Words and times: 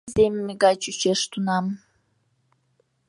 Иземме 0.09 0.53
гай 0.63 0.75
чучеш 0.83 1.21
тунам. 1.31 1.65